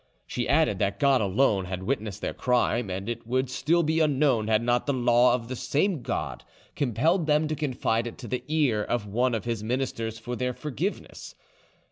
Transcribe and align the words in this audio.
She 0.25 0.49
added 0.49 0.79
that 0.79 0.99
God 0.99 1.21
alone 1.21 1.65
had 1.65 1.83
witnessed 1.83 2.21
their 2.21 2.33
crime, 2.33 2.89
and 2.89 3.07
it 3.07 3.27
would 3.27 3.51
still 3.51 3.83
be 3.83 3.99
unknown 3.99 4.47
had 4.47 4.63
not 4.63 4.87
the 4.87 4.93
law 4.93 5.35
of 5.35 5.47
the 5.47 5.55
same 5.55 6.01
God 6.01 6.43
compelled 6.75 7.27
them 7.27 7.47
to 7.47 7.53
confide 7.55 8.07
it 8.07 8.17
to 8.17 8.27
the 8.27 8.43
ear 8.47 8.81
of 8.83 9.05
one 9.05 9.35
of 9.35 9.45
His 9.45 9.61
ministers 9.63 10.17
for 10.17 10.35
their 10.35 10.53
forgiveness. 10.53 11.35